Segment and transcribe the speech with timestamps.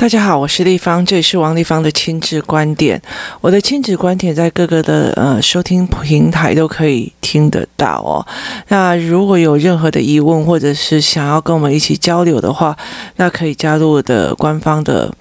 [0.00, 2.98] 大家好，我是丽芳，这里是王立芳的亲子观点。
[3.42, 8.26] 我的亲子观点在各个的呃收听平台都可以听得到哦。
[8.68, 12.74] 那如果有任何的疑问，或者是想要跟我们一起交流的话，
[13.16, 15.12] 那可以加入我的官方的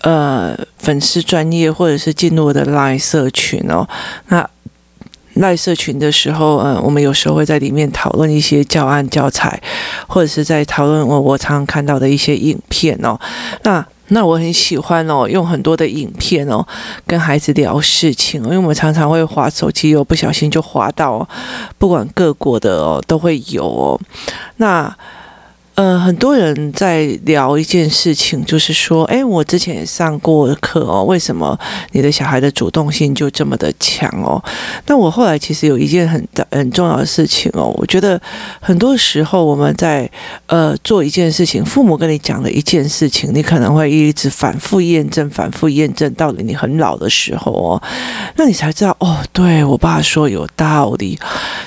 [0.00, 3.86] 呃粉丝专业，或者是进入我的赖社群哦。
[4.28, 4.48] 那
[5.34, 9.60] 赖社群的时候，嗯、我们有时候会在里面讨论一些教案教材，
[10.06, 13.20] 或者是在讨论我我常常看到的一些影片哦。
[13.64, 16.66] 那那我很喜欢哦，用很多的影片哦，
[17.06, 21.26] 跟孩子聊事情哦，因为我们常常会滑手机，又不小心就滑到，
[21.78, 24.00] 不管各国的哦，都会有哦。
[24.56, 24.94] 那。
[25.74, 31.58] 呃，很多人在聊一件事情，就是说，哎，我之前也上过课哦，为什么
[31.90, 34.40] 你的小孩的主动性就这么的强哦？
[34.86, 38.20] 那我后来其实有一件很很重要的事情哦，我觉得
[38.60, 40.08] 很多时候我们在
[40.46, 47.82] 呃做一件事情，父母跟你讲的一件事情，你可能会一直反复验证，反复验证，到了你很老的时候哦，
[48.36, 51.18] 那你才知道哦，对，我爸说有道理，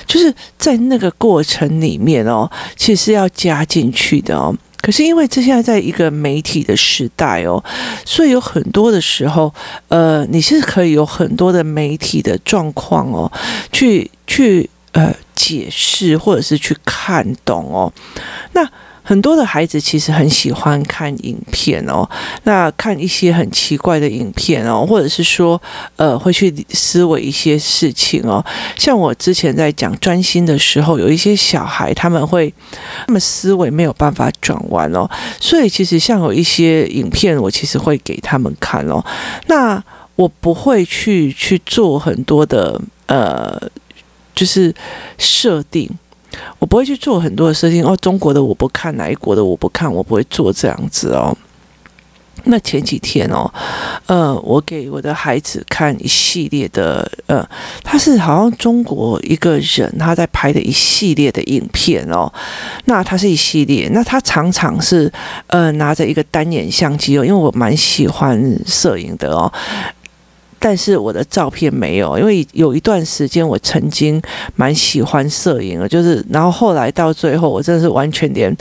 [0.06, 3.92] 就是在那个过程里面哦，其实要加进。
[3.98, 7.62] 去的哦，可是因为这现在在一个媒体的时代哦，
[8.04, 9.52] 所以有很多的时候，
[9.88, 13.30] 呃，你是可以有很多的媒体的状况哦，
[13.72, 17.92] 去去呃解释或者是去看懂哦，
[18.52, 18.70] 那。
[19.08, 22.06] 很多的孩子其实很喜欢看影片哦，
[22.42, 25.58] 那看一些很奇怪的影片哦，或者是说，
[25.96, 28.44] 呃，会去思维一些事情哦。
[28.76, 32.52] 像我之前在讲专心的时候，有一些小孩他们会，
[33.06, 35.08] 他们思维没有办法转弯哦，
[35.40, 39.02] 所以其实像有一些影片，我其实会给他们看哦。
[39.46, 39.82] 那
[40.16, 43.58] 我不会去去做很多的呃，
[44.34, 44.74] 就是
[45.16, 45.88] 设定。
[46.58, 51.36] 我不会去做很多的设定哦，中国的我不看，哪一国的我不看，我不会做这样子哦。
[52.44, 53.52] 那前几天哦，
[54.06, 57.46] 呃，我给我的孩子看一系列的，呃，
[57.82, 62.32] 他是好像中国一个人他在拍的一系列的影片哦。
[62.84, 65.12] 那他是一系列，那他常常是
[65.48, 69.52] 呃拿着一个单眼相机哦，因为我蛮喜欢摄影的哦。
[70.58, 74.20] 但是我的照片没有，因为有一段时间我曾经
[74.56, 78.54] 蛮喜欢摄影的，就是然后后来到最后，我真的是完全连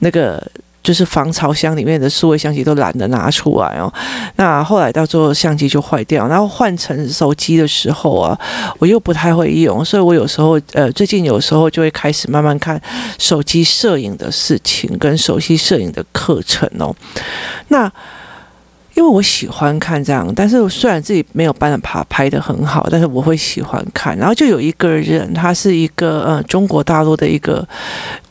[0.00, 0.42] 那个
[0.82, 3.92] 就是防潮箱里面的数位相机都懒得拿出来哦。
[4.36, 8.38] 那后来到最后相机就坏掉，然后换成手机的时候啊，
[8.78, 12.80] 我又不太会用，所以我有时候呃最近有时候就会开始慢慢看
[13.18, 16.94] 手机摄影的事情跟手机摄影的课程哦。
[17.68, 17.90] 那。
[18.94, 24.16] 因为我喜欢看这样，但是虽然自己没有办法拍得很好，但是我会喜欢看。
[24.16, 27.66] 然后就有一个人，他是一个呃中国大陆的一个，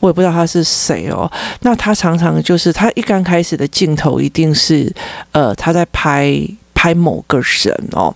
[0.00, 1.30] 我也不知道他是谁哦。
[1.60, 4.90] 那他常常就是他一刚开始的镜头一定是
[5.32, 6.34] 呃他在拍
[6.72, 8.14] 拍某个人哦，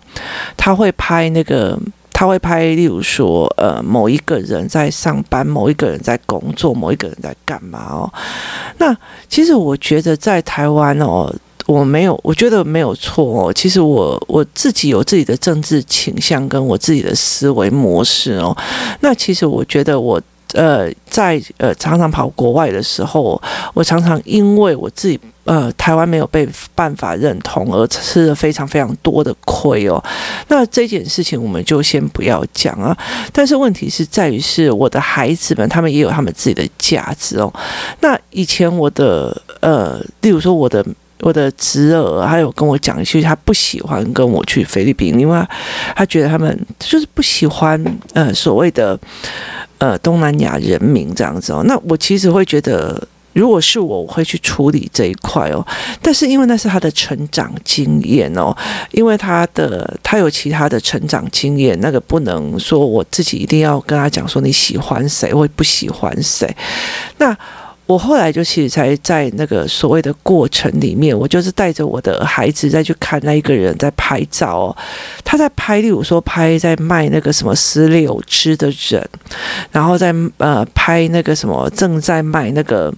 [0.57, 1.79] 他会拍那个
[2.15, 8.11] 他会拍，例如说呃某一个人在上班，某一个人在工作，某一个人在干嘛哦。
[8.79, 8.97] 那
[9.29, 11.31] 其实我觉得在台湾哦。
[11.69, 13.53] 我没有，我觉得没有错哦。
[13.53, 18.57] 其实我我自己有自己的政治倾向跟我自己的思维模式哦。
[19.01, 20.19] 那其实我觉得我
[20.55, 23.39] 呃在呃常常跑国外的时候，
[23.75, 30.03] 我常常因为我自己呃台湾没有被办法认同而吃了非常非常多的亏哦。
[30.49, 32.97] 那这件事情我们就先不要讲啊。
[33.31, 37.53] 但是问题是在于是我的孩子们，他们也有他们自己的价值哦。
[38.01, 40.83] 那以前我的呃，例如说我的。
[41.21, 45.47] 我的侄儿还有跟我讲其实，他不喜欢跟我去菲律宾，因为
[45.97, 48.99] 他觉得他们就是不喜欢呃所谓的
[49.79, 51.63] 呃东南亚人民这样子哦。
[51.67, 53.03] 那我其实会觉得，
[53.33, 55.67] 如果是我，我会去处理这一块哦。
[56.01, 58.57] 但是因为那是他的成长经验哦，
[58.93, 66.57] 因为他的他有其他的成长经验，那个不能说我自己一定要跟他讲说你喜欢谁或不喜欢谁，
[67.19, 67.37] 那。
[67.89, 74.77] 我后来就其实才在那个所谓的过程里面，我就是带着我的孩子再去看那一个人在拍照哦，
[75.25, 79.03] 他在拍，例如说拍在卖那个什么石榴汁的人，
[79.73, 82.93] 然后在呃拍那个什么正在卖那个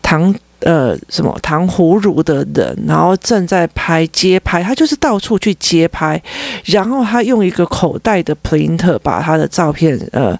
[0.00, 6.18] 糖呃什么糖葫芦的人，然后正在拍街拍，他就是到处去街拍，
[6.64, 10.34] 然后他用一个口袋的 printer 把他的照片呃。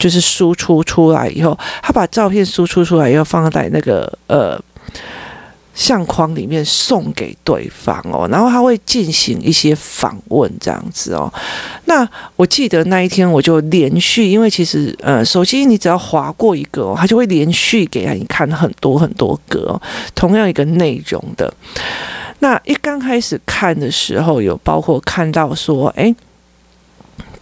[0.00, 4.58] 就是输出出来以后，他把照片输出出来以后放在那个呃
[5.74, 11.30] 相框里面送给对方哦，然后他会进行一些访问这样子哦。
[11.84, 19.80] 那我记得那一天我就连续，因为其实呃手机你只要划过一个，他就会连续给你看很多很多个
[20.14, 21.52] 同样一个内容的。
[22.40, 26.14] 那一刚开始看的时候，有包括看到说，哎，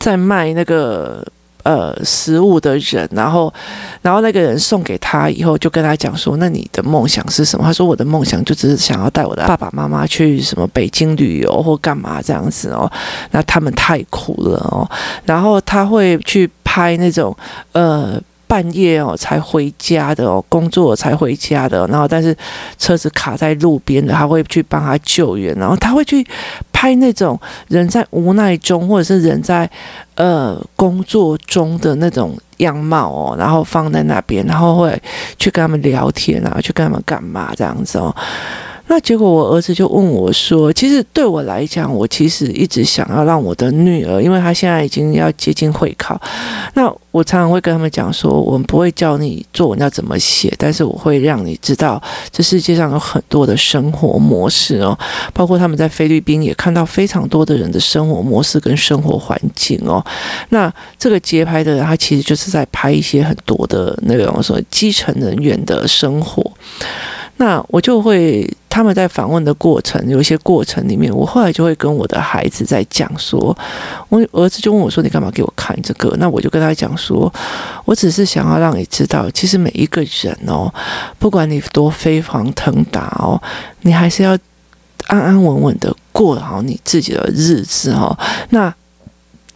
[0.01, 1.25] 在卖那个。
[1.69, 3.53] 呃，食物的人，然后，
[4.01, 12.91] 然后那个人送给他以后，就跟他讲说：“那你的梦想是什么？”他说：“我的梦想就只是想要带我的爸爸妈妈去什么北京旅游或干嘛这样子哦。
[13.33, 14.89] 那他们太苦了哦。
[15.27, 17.37] 然后他会去拍那种
[17.73, 18.19] 呃。”
[18.49, 22.35] 半夜哦才回家的哦，工作才回家的，然后但是
[22.79, 26.27] 车子卡在路边的，他会去帮他救援，然后他会去
[26.79, 27.37] 拍那种
[27.67, 29.69] 人在无奈中，或者是人在
[30.15, 35.03] 呃工作中的那种样貌哦，然后放在那边，然后会
[35.41, 38.15] 去跟他们聊天啊，去跟他们干嘛这样子哦。
[38.91, 46.19] 那结果，我儿子就问我说：“其实对我来讲，我其实一直想要让我的女儿，因为她现在已经要接近会考。
[46.73, 52.03] 那我常常会跟他们讲说，我们不会教你作文要怎么写，但是我会让你知道，
[52.33, 54.99] 这世界上有很多的生活模式哦，
[55.35, 60.03] 包括他们在菲律宾也看到非常多的人的生活模式跟生活环境哦。
[60.49, 66.51] 那这个街拍的人，他其实就是在拍一些很多的那种说基层人员的生活。
[67.39, 73.57] 那我就会。”他们在访问的过程，有一些过程里面，我后来就会跟我的孩子在讲说，
[74.09, 77.33] 我儿子就问我说：“你干嘛给我看这个？”那我就跟他讲说
[77.85, 80.73] ：“我只是想要让你知道，其实每一个人哦，
[81.19, 83.43] 不管你多飞黄腾达哦，
[83.81, 84.39] 你还是要
[85.09, 88.17] 安安稳稳的过好你自己的日子哦。”
[88.51, 88.73] 那。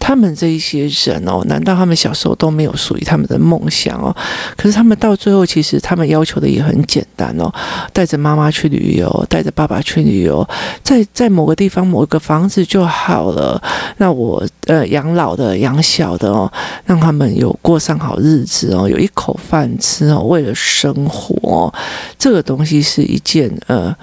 [0.05, 4.15] 他们这一些人哦，难道他们小时候都没有属于他们的梦想哦？
[4.57, 7.49] 可是他们到最后，其实他们要求的也很简单哦，
[7.93, 10.45] 带着妈妈去旅游，带着爸爸去旅游，
[10.83, 13.63] 在在某个地方某个房子就好了。
[13.99, 16.53] 那我呃养老的养小的哦，
[16.85, 21.73] 让他们有过上好日子哦，有一口饭吃哦，为了生活哦，
[22.19, 23.97] 这个东西是一件呃。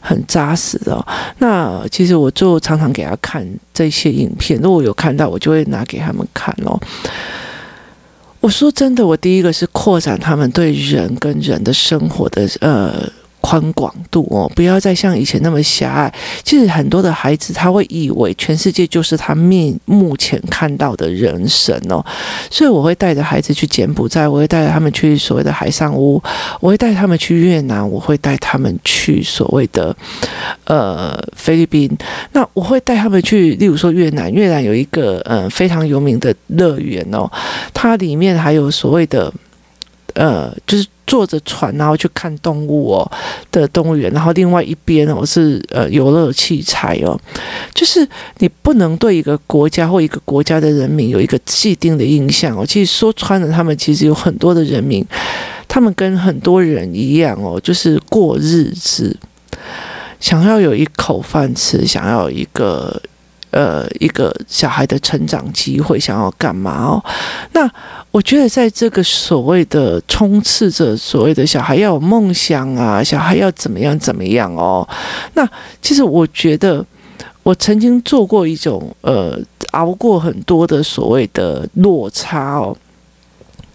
[0.00, 1.06] 很扎实的哦，
[1.38, 6.80] 那其实我就常常给他看这些影片，如果有看到，我就会拿给他们看哦。
[8.40, 13.08] 我说真的，我第一个是扩展他们对人跟人的生活的呃。
[13.40, 16.14] 宽广度哦，不要再像以前那么狭隘。
[16.44, 22.04] 其实很多的孩子他会以为全世界就是他面目前看到的人生哦，
[22.50, 26.22] 所以我会带着孩子去柬埔寨，我会带着他们去所谓的海上屋，
[26.60, 29.96] 我会带他们去越南，我会带他们去所谓的
[30.64, 31.90] 呃菲律宾。
[32.32, 37.30] 那我会带他们去，例如说越南，越南有一个呃非常有名的乐园哦，
[37.72, 39.32] 它里面还有所谓的
[40.14, 40.86] 呃就是。
[41.10, 43.12] 坐着船，然后去看动物哦
[43.50, 47.20] 的动物园，然后另外一边哦是呃游乐器材哦，
[47.74, 48.08] 就是
[48.38, 52.64] 你不能对一个国家或一个国家的人民有一个既定的印象哦。
[52.64, 55.04] 其实说穿了，他们其实有很多的人民，
[55.66, 59.16] 他们跟很多人一样哦，就是过日子，
[60.20, 63.02] 想要有一口饭吃，想要有一个。
[63.50, 67.04] 呃，一个小孩的成长机会，想要干嘛哦？
[67.52, 67.68] 那
[68.10, 74.88] 我觉得，在这个所谓的充斥着所谓的小孩要有梦想啊，小孩要怎么样怎么样哦？
[75.34, 75.48] 那
[75.82, 76.84] 其实我觉得，
[77.42, 79.38] 我曾经做过一种呃，
[79.72, 82.76] 熬过很多的所谓的落差哦。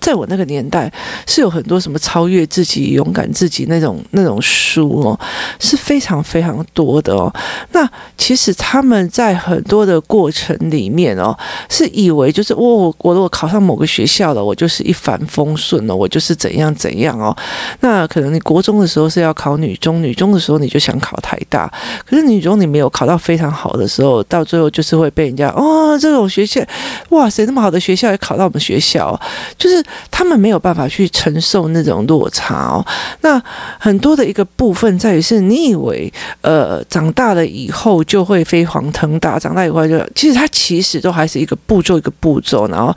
[0.05, 0.91] 在我那个年代，
[1.25, 5.19] 是有很多什么超越自己、勇敢自己那种那种书哦，
[5.59, 7.33] 是非常非常多的哦。
[7.71, 11.35] 那其实他们在很多的过程里面哦，
[11.71, 17.35] 是以为就是我我如果考上某个学校了，我就是一帆风顺了，我就是怎样怎样哦。
[17.79, 21.65] 那可能你国中的时候是要考女中，女中的时候你就想考台大，
[22.05, 26.61] 可是女中你没有考到非常好的时候，到最后就是会被人家哦，这种学校，
[27.09, 29.19] 哇塞，那么好的学校也考到我们学校，
[29.57, 29.83] 就是。
[30.09, 32.85] 他们没有办法去承受那种落差哦。
[33.21, 33.41] 那
[33.79, 36.11] 很多的一个部分在于是，你以为
[36.41, 42.95] 呃长大了以后就会飞黄腾达，长大以后就其实它其实都还是一个步骤一个步骤，然后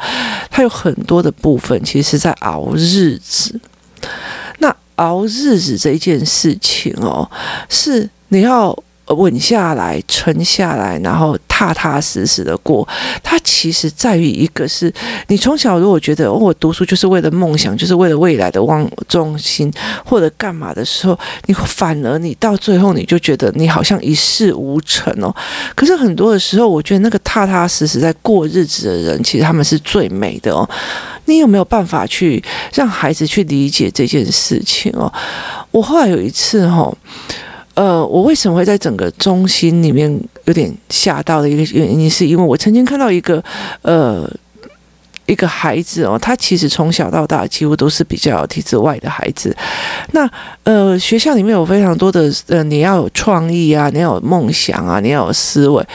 [0.50, 3.60] 它有很多的部分其实是在熬日子。
[4.58, 7.30] 那熬日子这件事情哦，
[7.68, 8.76] 是你要。
[9.14, 12.86] 稳下来，沉下来，然后踏踏实实的过。
[13.22, 14.92] 它其实在于一个是，
[15.28, 19.72] 你从小如果觉得，哦，我读书就是为了梦想，就是为了未来的望重心，
[20.04, 25.34] 或者干嘛的时候，你反而你到最后你就觉得你好像一事无成哦。
[25.74, 30.68] 可是很多的时候，我觉得那个踏踏实实在过日子的人，其实他们是最美的哦。
[31.24, 35.12] 你有没有办法去让孩子去理解这件事情哦？
[35.70, 36.96] 我后来有一次哦。
[37.78, 40.12] 呃，我为什么会在整个中心里面
[40.46, 43.40] 有点吓到的一个原因，是因为我曾经看到一个
[43.82, 44.28] 呃
[45.26, 49.56] 一个孩子哦，他其实从小到大几乎都是比较体制外的孩子。
[50.10, 50.28] 那
[50.64, 55.86] 呃，学校里面有非常多的呃，你要有创意啊，你要有梦想啊，你要有思维。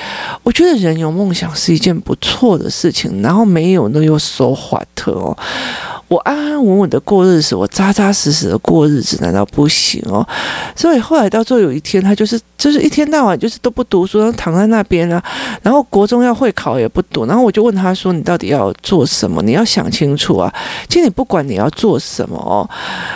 [0.44, 5.38] 我觉得人有梦想是一件不错的事情，然后没有呢又 so what 哦。
[6.08, 10.26] 我安安稳稳的过日子，我扎扎实实的过日子，难道不行哦？
[10.76, 15.24] 所以后来到最后有一天，他就是就是一天到晚就是都不读书，躺在那边啊。
[15.64, 19.42] 然后国中要会考也不读，然后我就问他说：“你到底要做什么？
[19.42, 20.54] 你要想清楚啊！
[20.88, 22.70] 其实你不管你要做什么哦，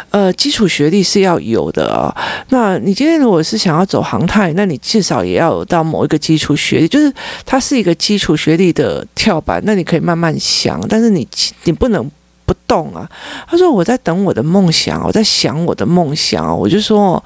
[0.10, 2.10] 呃，基础学历是要有的啊、哦。
[2.50, 7.14] 那你今天如果是想要走航太，那你至少也要有到某一个基础学历，就是
[7.46, 9.62] 它是一个基础学历的跳板。
[9.66, 11.28] 那你可以慢慢想，但是你
[11.66, 12.10] 你不能。”
[12.48, 13.08] 不动啊！
[13.46, 16.58] 他说我在等我的梦想，我在想我的梦想。
[16.58, 17.22] 我就说，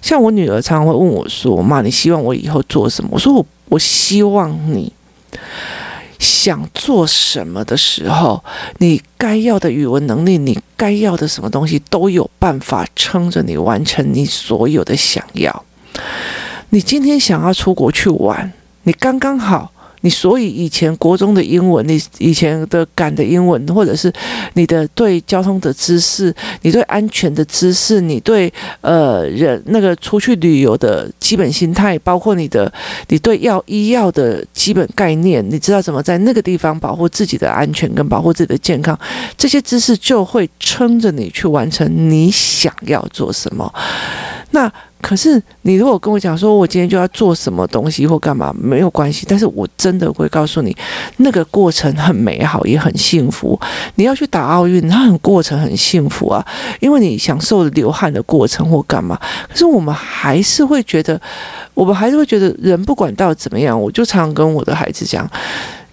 [0.00, 4.90] 像我女儿常常会问我说：“妈，你希望我以后做什么？”我说：“我我希望你
[6.18, 8.42] 想做什么的时候，
[8.78, 15.64] 你该要的语文能力，你该要的什么东西，都有办法撑着你完成你所有的想要。
[16.70, 18.50] 你今天想要出国去玩，
[18.84, 19.72] 你刚刚好。”
[20.04, 24.12] 你所以以前国中的英文，你以前的赶的英文，或者是
[24.52, 32.70] 你的对交通的知识，你对安全的知识，你对呃人那个出去旅游的基本心态，包括你的
[33.08, 38.98] 你对药医药的基本概念，你知道怎么在那个地方保护自己的安全跟保护自己的健康，
[39.38, 43.72] 这些知识就会撑着你去完成你想要做什么。
[44.54, 49.26] 那可是你如果跟我讲说，我今天就要做什么东西或干嘛，没有关系。
[49.28, 50.74] 但是我真的会告诉你，
[51.16, 53.60] 那个过程很美好，也很幸福。
[53.96, 56.46] 你要去打奥运，它很过程很幸福啊，
[56.80, 59.18] 因为你享受流汗的过程或干嘛。
[59.48, 61.20] 可是我们还是会觉得，
[61.74, 65.28] 我们还是会觉得，人不管到怎么样，我就常常跟我的孩子讲。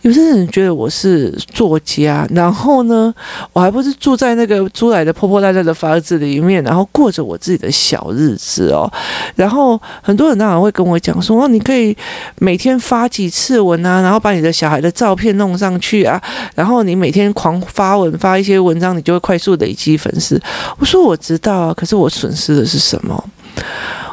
[0.02, 3.14] 有些人觉得我是作家，然后呢，
[3.54, 8.92] 我还不是住在那个租来的破破烂烂的房子里面，然后过着我自己的小日子哦。
[9.36, 11.96] 然后很多人当然会跟我讲说，哦，你可以
[12.40, 16.22] 每天发几次文啊，然后把你的小孩的照片弄上去啊，
[16.56, 20.42] 然后你每天狂发文发一些文章，你就会快速累积粉丝。
[20.80, 23.24] 我说我知道啊，可是我损失的是什么？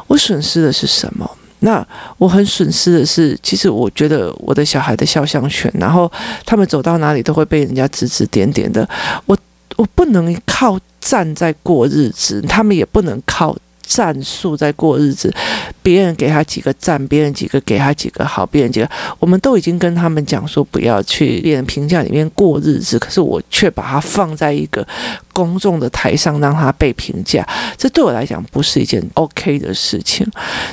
[0.05, 1.29] 我损失的是什么？
[1.59, 1.85] 那
[2.17, 6.11] 我很损失的是，其实我觉得我的小孩的肖像权，然后
[6.45, 8.87] 他们走到哪里都会被人家指指点点的。
[9.25, 9.37] 我
[9.75, 13.55] 我不能靠站在过日子，他们也不能靠。
[13.89, 15.33] 战术在过日子，
[15.81, 24.87] 别人给他几个赞，别人几个给他几个好，别人几个，我们都已经跟他们讲说不要去别人评价里面过日子，可是我却把它放在一个
[25.33, 27.43] 公众的台上让他被评价，
[27.75, 30.23] 这对我来讲不是一件 OK 的事情，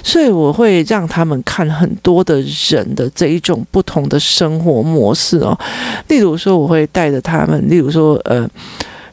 [0.05, 5.59] 所以我会让他们看很多的人的这一种不同的生活模式哦，
[6.09, 8.47] 例如说我会带着他们，例如说呃。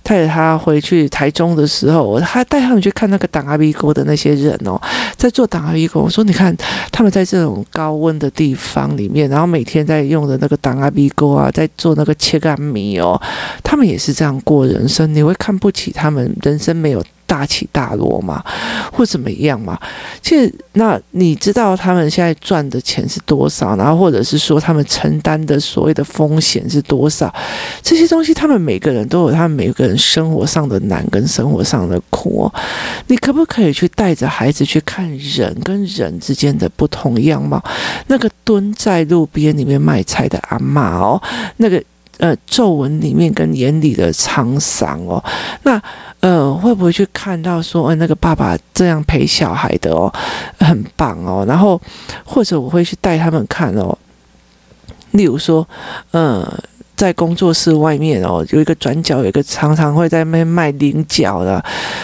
[0.03, 4.79] 带着他回去台中的时候，我还带他们去看那个挡阿鼻沟的那些人哦，
[5.15, 6.01] 在做挡阿鼻沟。
[6.01, 6.55] 我说：“你看，
[6.91, 13.19] 他们在这种高温的地方里面，然后每天在用的那个挡阿鼻沟啊，在做那个切干米哦，
[13.63, 15.11] 他们也是这样过人生。
[15.15, 18.43] 你会看不起他们，人生没有。”大起大落嘛，
[18.91, 19.75] 或怎么样嘛？
[20.21, 23.75] 其实，那你知道他们现在赚的钱是多少？
[23.75, 27.33] 然后，或者是说他们承担的所谓的风险是多少？
[27.81, 32.47] 这些东西，他们每个人都有他们每个人生活上的难跟生活上的苦。
[33.07, 37.59] 你可不可以去带着孩子去看人跟人之间的不同样貌？
[38.05, 41.19] 那个蹲在路边里面卖菜的阿嬷哦，
[41.57, 41.83] 那个。
[42.23, 45.21] 呃，皱纹里面跟眼里的沧桑哦，
[45.63, 45.81] 那
[46.21, 50.09] 呃，会不会去看到说，呃，那个爸爸这样陪小孩的哦，
[50.59, 51.81] 很棒哦，然后
[52.23, 53.97] 或者我会去带他们看哦，
[55.11, 55.67] 例如说，
[56.11, 56.49] 嗯。
[56.95, 61.61] 在工作室外面哦，有一个转角，有一个常常会在那边卖菱角的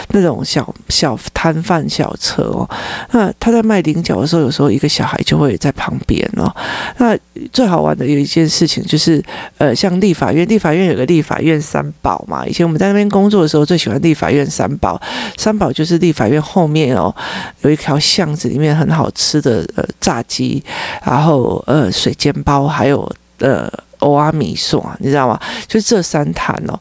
[0.10, 2.70] 那种小小摊贩小车哦。
[3.12, 6.54] 那他在卖菱角的时候，有时候一个小孩就会在旁边哦。
[6.98, 7.18] 那
[7.54, 9.24] 最好玩的有一件事情就是，
[9.58, 12.46] 呃，像立法院，立法院有个立法院三宝嘛。
[12.46, 15.02] 以前我们在那边工作的时候，最喜欢立法院三宝。
[15.38, 17.16] 三宝就是立法院后面哦，
[17.62, 20.62] 有一条巷子里面很好吃的呃炸鸡，
[21.06, 23.72] 然后呃水煎包，还有呃。
[24.00, 25.40] 欧阿米索，你知道吗？
[25.68, 26.80] 就这三摊哦。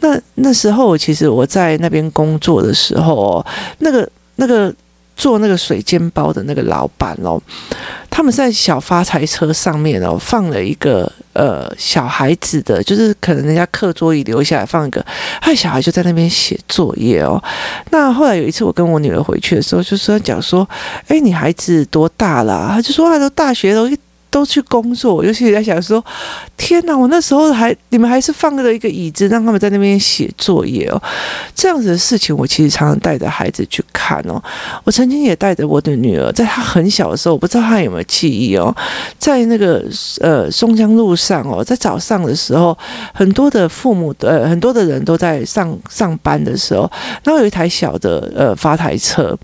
[0.00, 3.46] 那那时候，其实我在那边工作的时候哦，
[3.78, 4.72] 那个那个
[5.16, 7.40] 做那个水煎包的那个老板哦，
[8.10, 15.04] 他们在小发财车上面哦放了一个呃小孩子的，就是可能人家课桌椅留下来放一个，
[15.40, 17.42] 他的小孩就在那边写作业哦。
[17.90, 20.68] 那后来有一次我跟我女儿回去的时候，就说讲说，
[21.08, 22.70] 哎，你孩子多大了？
[22.74, 23.88] 他就说他都大学了。
[24.36, 26.04] 都去工作，尤其在想说，
[26.58, 31.02] 天哪，我那时候还你们还是放了一个椅子让他们在那边写作业哦，
[31.54, 34.38] 这样子的事情我其实常常带着孩子去看哦。
[34.84, 38.76] 我曾经也带着我的女儿，在她很小的时候，我不知道她有没有记忆哦，
[39.18, 39.82] 在那个
[40.20, 42.76] 呃松江路上哦，在早上的时候，
[43.14, 46.82] 很多的父母呃很多的人都在上上班的时候，
[47.24, 49.34] 然后有一台小的呃发台车，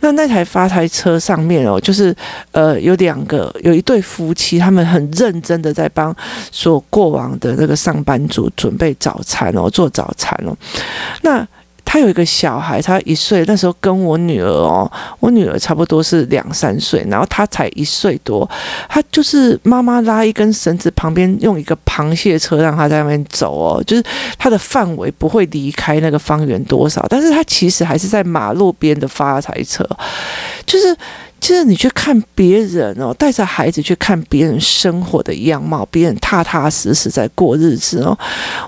[0.00, 2.12] 那那台发台车上面哦，就是
[2.50, 6.14] 呃有两个有一对夫妻，他们很认真的在帮
[6.50, 10.56] 所过往的那个上班族准备早餐哦，做早餐哦，
[11.22, 11.46] 那。
[11.84, 18.48] 他有一个小孩，他一岁，那时候跟我女儿哦，我女儿差不多是两三岁，然后他才一岁多，
[18.88, 24.02] 他就是妈妈拉一根绳子，旁边用一个螃蟹车让他在那边走哦，就是
[24.38, 29.86] 他的范围不会离开那个方圆多少，但是他其实还是在马路边的发财车，
[30.64, 30.96] 就是。
[31.42, 38.16] 其实你去看别人哦，带着孩子去看别人生活的样貌，别人踏踏实实在过日子哦。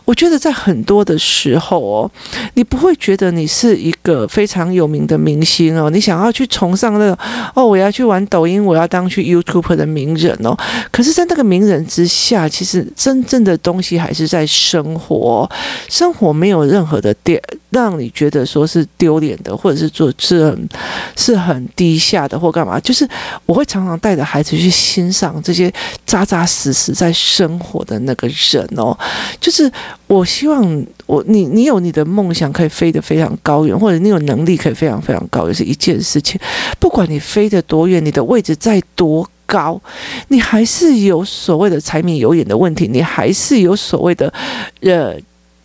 [0.05, 2.11] 我觉得在很多的时候哦，
[2.55, 7.17] 你不会觉得你是一个非常有名的明星哦，你想要去崇尚那个
[7.55, 10.59] 哦，我要去玩抖音，我要当去 YouTube 的名人哦。
[10.91, 15.49] 可是，在那个名人之下，其实真正的东西还是在生活，
[15.89, 17.41] 生活没有任何的点
[17.75, 20.69] 让你觉得说是丢脸的，或者是做是很
[21.17, 22.79] 是很低下的，或干嘛。
[22.79, 23.07] 就是
[23.47, 25.71] 我会常常带着孩子去欣赏这些
[26.07, 28.97] 扎扎实实在生活的那个人哦。
[29.41, 29.71] 就是
[30.07, 36.41] 我希望我你你有你的梦想可以飞得非常高远，或者你有能力可以非常非常高，也是一件事情。
[36.79, 39.81] 不管你飞得多远，你的位置在多高，
[40.29, 44.33] 你还是有所谓的柴米油盐的问题，你还是有所谓的
[44.81, 45.19] 呃。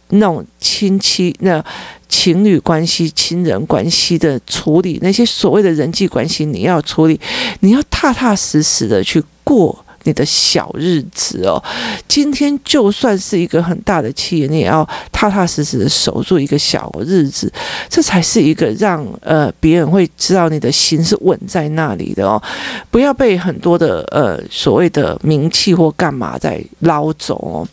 [0.09, 1.63] 那种亲戚、那
[2.07, 7.19] 情侣关系、亲人关系的处理，那些所谓的人际关系，你要处理，
[7.61, 9.85] 你要踏踏实实的去过。
[10.03, 11.61] 你的小日子哦，
[12.07, 17.51] 今天就算是一个很大的企业，你也要踏踏实实的守住一个小日子，
[17.89, 22.41] 这才是一个让呃别人会知道你的心是稳在那里的哦，
[22.89, 27.67] 不要被很多的呃所谓的名气或干嘛在捞走哦。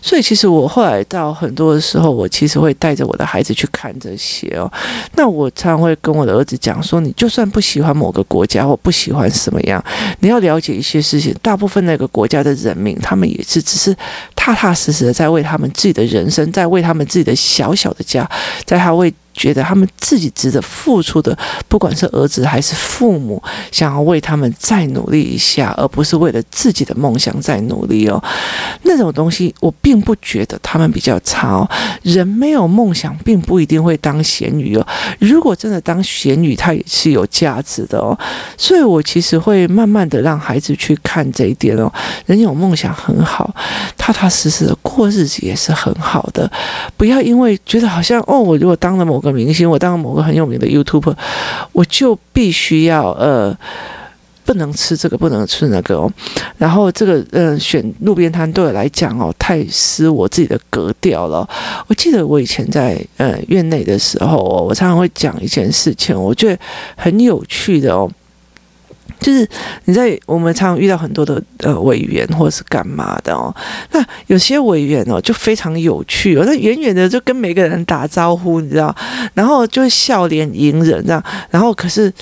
[0.00, 4.70] 所以其实我后来到很多的时候，我其实会带着我的孩子去看这些哦。
[5.16, 9.82] 那我常常会跟我的儿子讲说，你就算不喜欢某个国家或不喜欢什么样，
[10.20, 13.96] 你要了解一些事情，大部部分那个国家的人民，他们也是只是
[14.36, 18.28] 踏踏实实的在为他们自己的人生，在为他们自己的小小的家，
[18.66, 19.10] 在他为。
[19.34, 21.36] 觉得他们自己值得付出的，
[21.68, 28.22] 不管是儿子还是父母，想要为他们再努力一下，而不是为了自己的梦想再努力哦。
[28.82, 31.68] 那种东西，我并不觉得他们比较差哦。
[32.02, 34.86] 人没有梦想，并不一定会当咸鱼哦。
[35.18, 38.16] 如果真的当咸鱼，他也是有价值的哦。
[38.56, 41.92] 所以我其实会慢慢的让孩子去看这一点哦。
[42.26, 43.54] 人有梦想很好，
[43.96, 46.50] 踏踏实实的过日子也是很好的。
[46.96, 51.16] 不要因为觉得好像哦，我如果当了某个明星，我当某个很有名的 YouTuber，
[51.72, 53.56] 我就必须要呃，
[54.44, 56.12] 不能吃这个，不能吃那个哦。
[56.58, 61.48] 然后这个呃，选路边摊对我来讲哦，太失我自己的格调了。
[61.88, 66.60] 我记得我以前在呃院内的时候哦，我常常会讲一件事情，我觉得
[66.94, 68.08] 很有趣的哦。
[69.24, 69.48] 就是
[69.86, 73.54] 你在我们常常遇到很多的呃委员或者是干嘛的哦，
[73.92, 78.94] 那有些委员哦就非常有趣哦，那远远的就跟每个人打招呼，你知道，
[79.32, 82.12] 然后就笑脸迎人这样，然后可是。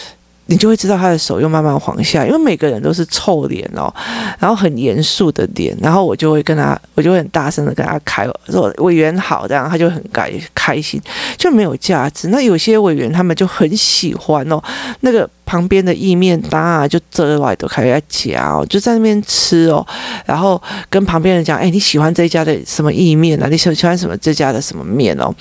[0.46, 3.90] 你就会知道他的手又慢慢往下，因为每个人都是臭脸哦，
[4.38, 11.00] 然后很严肃的脸，然后我就会跟他，我就会很大声的跟他开说委员好，这样他就很开开心，
[11.38, 12.28] 就没有价值。
[12.28, 14.60] 那有些委员他们就很喜欢哦，
[15.00, 19.86] 那个旁边的意面搭啊，就遮外都开始夹哦，就在那边吃哦，
[20.24, 23.48] 然后跟旁边人讲，哎，你喜欢这家的什么意面啊？
[23.50, 25.34] 你喜欢喜欢什么这家的什么面哦？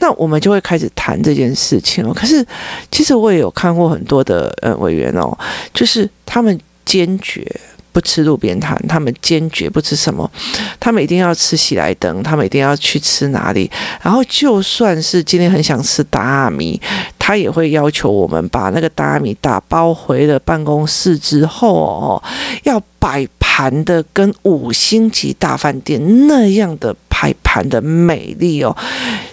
[0.00, 2.12] 那我们就会开始谈这件事情哦。
[2.14, 2.46] 可是
[2.90, 4.48] 其实我也有看过很多的。
[4.60, 5.36] 呃，委员哦，
[5.72, 7.46] 就是他们坚决
[7.92, 10.30] 不吃路边摊，他们坚决不吃什么，
[10.78, 13.70] 他们一定要吃喜来登，他们一定要去吃哪里。
[14.02, 16.80] 然后就算是今天很想吃大米，
[17.18, 22.22] 他也会要求我们把那个大米打包回了办公室之后哦，
[22.64, 28.76] 要摆盘的跟五星级大饭店那样的摆盘的美丽哦。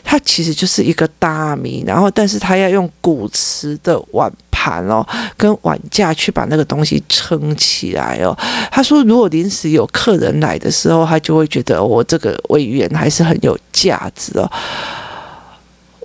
[0.04, 4.32] 它其实就是一个大米，然后但是他要用古瓷的碗。
[4.66, 5.06] 盘哦，
[5.38, 8.36] 跟碗架去把那个东西撑起来哦。
[8.72, 14.50] 他说，如果临时有客人来的时候，他就会觉得我这个委员还是很有价值哦。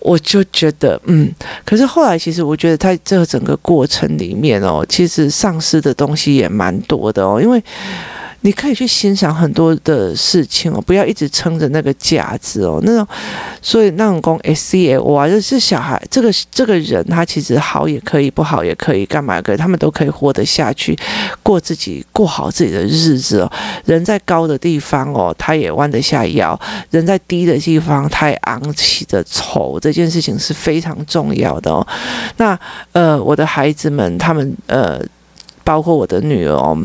[0.03, 1.31] 我就觉得，嗯，
[1.65, 7.63] 可是后来其实我觉得，他这整个过程里面哦，其实丧失的东西也蛮多的哦，因为
[8.43, 13.07] 你可以去欣赏很多的事情哦，不要一直撑着那个架子哦，那种，
[13.61, 20.99] 所以那种讲 S C L 啊，就是小孩这个这个人他其实好也可以，不好也可以，干嘛可，他们都可以活得下去，
[21.43, 23.53] 过自己过好自己的日子哦。
[23.85, 26.59] 人在高的地方哦，他也弯得下腰；
[26.91, 29.79] 人在低的地方，他也昂起的头。
[29.79, 31.87] 这件事情是非常重要的哦。
[32.39, 32.59] 那
[32.93, 34.99] 呃，我的孩子们，他们呃。
[35.63, 36.77] 包括我的女儿哦，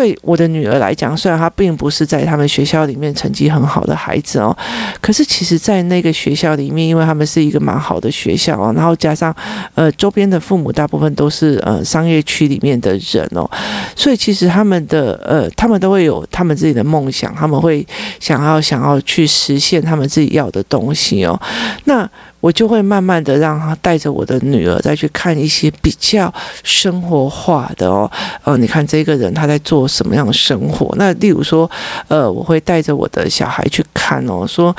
[0.00, 4.56] 对我的女儿来讲，虽然她并不是在他们学校里面成绩很好的孩子哦，
[4.98, 9.34] 可是其实，在那个学校里面，因为他们是一个蛮好的学校哦，然后加上
[9.74, 13.46] 呃周边的父母大部分都是呃商业区里面的人哦，
[13.94, 17.86] 所以其实他们的呃他们都会有他们自己的梦想，他们会
[18.18, 21.38] 想要想要去实现他们自己要的东西哦，
[21.84, 22.08] 那。
[22.40, 26.32] 我就会慢慢的让他带着我的女儿再去看一些比较
[26.64, 28.10] 生活化的哦，
[28.44, 30.94] 呃，你看这个人他在做什么样的生活？
[30.96, 31.70] 那例如说，
[32.08, 34.74] 呃，我会带着我的小孩去看哦，说。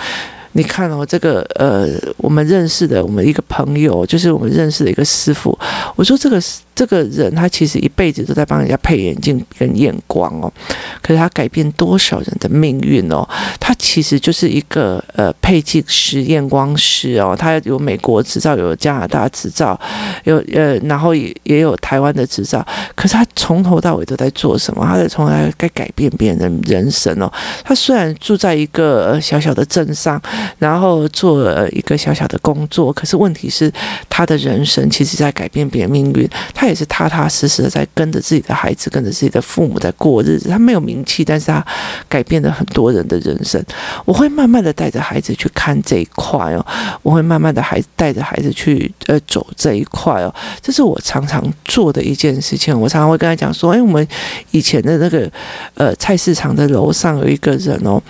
[0.53, 5.57] 你看哦，这个呃，我们认识的我们一个朋友，就是我们认识的一个师傅。
[5.95, 6.37] 我说这个
[6.81, 10.51] 这个人，他其实一辈子都在帮人家配眼镜跟验光哦，
[10.99, 13.23] 可是他改变多少人的命运哦？
[13.59, 19.79] 他其实就是一个呃配镜师、验光师哦，他有美国执照，有加拿大执照，
[20.23, 22.65] 有呃，然后也也有台湾的执照。
[22.95, 24.83] 可是他从头到尾都在做什么？
[24.83, 27.31] 他在从来在改变别人的人生哦。
[27.63, 30.19] 他虽然住在一个小小的镇上。
[30.57, 33.71] 然后做了一个小小的工作，可是问题是，
[34.07, 36.29] 他的人生其实在改变别人命运。
[36.53, 40.49] 他也也是踏踏实实的在跟着自己的孩子，跟着自己的父母在过日子。
[40.49, 41.63] 他没有名气，但是他
[42.09, 43.63] 改变了很多人的人生。
[44.03, 46.65] 我会慢慢的带着孩子去看这一块哦，
[47.03, 50.33] 我会慢慢的孩带着孩子去呃走这一块哦。
[50.61, 52.77] 这是我常常做的一件事情。
[52.77, 54.07] 我常常会跟他讲说，哎，我们
[54.49, 55.31] 以前的那个
[55.75, 58.01] 呃菜市场的楼上有一个人哦，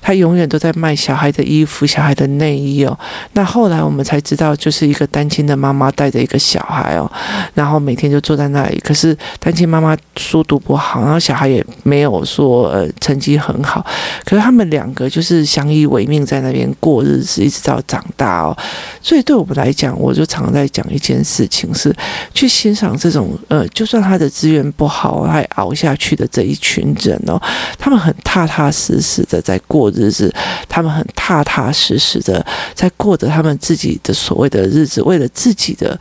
[0.00, 1.80] 他永远都在卖小孩的衣服。
[1.90, 2.96] 小孩的内衣哦，
[3.32, 7.10] 那后来我们才知道，就是一个单亲的妈妈带着一个小孩哦，
[7.54, 8.78] 然后每天就坐在那里。
[8.80, 13.84] 可是单亲妈妈书读不好，然后小孩也没有说呃成绩很好，
[14.24, 18.56] 可是他们两个就是相依为命，在那边过日子，一直到长大哦。
[19.02, 21.94] 所以对我们来讲，我就常在讲一件事情，是
[22.34, 27.40] 去欣赏这种呃，就算他的资源不好，他也熬下去的这一群人哦，
[27.78, 30.32] 他们很踏踏实实的在过日子，
[30.68, 31.70] 他们很踏踏。
[31.72, 35.98] 实实的在过着他们自己的所谓的日子，为了自己的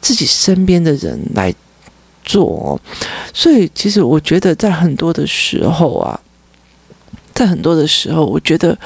[0.00, 1.54] 自己身边的人来
[2.22, 2.80] 做，
[3.32, 6.20] 所以其实我觉得在很多的时候啊，
[7.34, 8.76] 在很多的时候，我觉得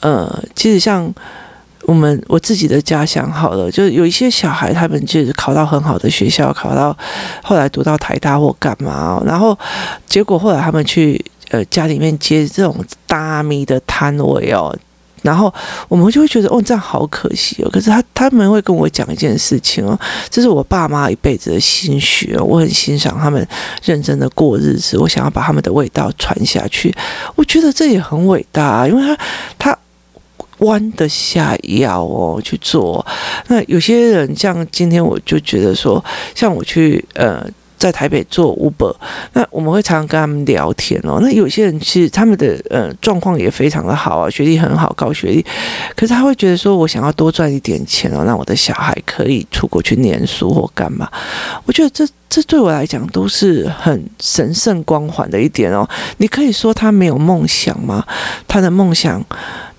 [0.00, 1.12] 呃，其实像
[1.82, 6.96] 我们我自己的家乡好了，就有一些小孩，他们就是考到很好的学校，考到
[7.42, 9.56] 后来读到台大或干嘛，然后
[10.06, 14.76] 结果后来他们去呃家里面接这种大米的摊位哦。
[15.28, 15.52] 然后
[15.88, 17.70] 我们就会觉得哦，这样好可惜哦。
[17.70, 19.98] 可是他他们会跟我讲一件事情哦，
[20.30, 23.46] 这是我爸妈一辈子的心血，我很欣赏他们
[23.84, 26.90] 认真的过日子，我想要把他们的味道传下去。
[27.34, 29.18] 我觉得这也很伟大，因为他
[29.58, 29.78] 他
[30.60, 33.04] 弯得下腰哦去做。
[33.48, 36.02] 那有些人像今天我就觉得说，
[36.34, 37.46] 像我去呃。
[37.78, 38.94] 在台北做 Uber，
[39.32, 41.18] 那我们会常常跟他们聊天哦。
[41.22, 45.44] 那有些人其实他们的呃状况也非常的好啊，学历很好，高学历，
[45.96, 51.08] 可是他会觉得说，我想要多赚一点钱哦，让我的小孩可以出国去念书或干嘛。
[51.64, 55.88] 我觉得这这对我来讲都是很神圣光环的一点哦。
[56.18, 58.04] 你可以说他没有梦想吗？
[58.46, 59.24] 他的梦想。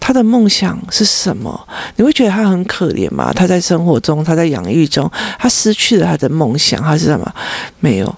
[0.09, 1.67] 他的梦想是什么？
[1.95, 3.31] 你会觉得他很可怜吗？
[3.31, 7.31] 他在生活中，他在养育中，他失去了他的梦想，他是什么？
[7.79, 8.15] 没有。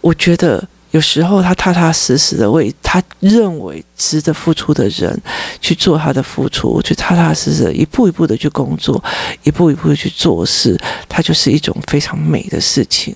[0.00, 0.66] 我觉得。
[0.90, 5.20] 有时候他踏踏实实的为他认为值得付出的人
[5.60, 9.02] 去做他的付出，去踏踏实实的一步一步的去工作，
[9.42, 13.14] 一步一步的去做事，它就是一种非常美的事情。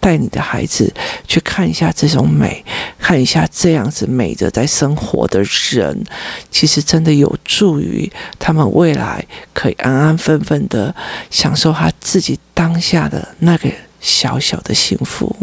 [0.00, 0.92] 带你的孩子
[1.28, 2.64] 去看一下这种美，
[2.98, 6.04] 看一下这样子美的在生活的人，
[6.50, 10.92] 其实真的有助于他们未来可以安安分分的
[11.30, 15.36] 享受他自己当下的那个小小的幸福。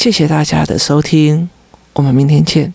[0.00, 1.50] 谢谢大家的收听
[1.92, 2.72] 我们明天见。